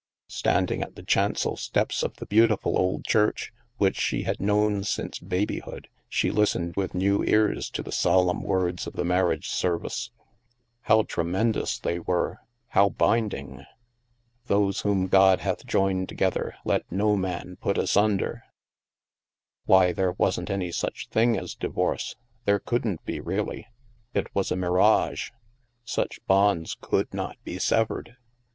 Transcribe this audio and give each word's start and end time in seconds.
Standing 0.29 0.81
at 0.81 0.95
the 0.95 1.03
chancel 1.03 1.55
steps 1.55 2.01
of 2.01 2.15
the 2.15 2.25
beautiful 2.25 2.75
old 2.75 3.05
church, 3.05 3.53
which 3.77 3.95
she 3.97 4.23
had 4.23 4.41
known 4.41 4.83
since 4.83 5.19
babyhood, 5.19 5.89
she 6.09 6.31
listened 6.31 6.75
with 6.75 6.95
new 6.95 7.21
ears 7.23 7.69
to 7.69 7.83
the 7.83 7.91
solemn 7.91 8.41
words 8.41 8.87
of 8.87 8.93
the 8.93 9.05
marriage 9.05 9.47
service. 9.47 10.09
How 10.85 11.03
tremendous 11.03 11.77
they 11.77 11.99
were! 11.99 12.39
How 12.69 12.89
binding!" 12.89 13.63
Those 14.47 14.81
whom 14.81 15.05
God 15.05 15.41
hath 15.41 15.67
joined 15.67 16.09
together, 16.09 16.55
let 16.65 16.91
no 16.91 17.15
man 17.15 17.57
put 17.61 17.77
asunder!" 17.77 18.41
Why, 19.67 19.91
there 19.91 20.13
wasn't 20.13 20.49
any 20.49 20.71
such 20.71 21.09
thing 21.09 21.37
as 21.37 21.53
divorce; 21.53 22.15
there 22.45 22.57
couldn't 22.59 23.05
be, 23.05 23.19
really. 23.19 23.67
It 24.15 24.33
was 24.33 24.49
a 24.51 24.55
mirage! 24.55 25.29
Such 25.85 26.19
bonds 26.25 26.75
could 26.81 27.13
not 27.13 27.37
be 27.43 27.59
severed 27.59 28.17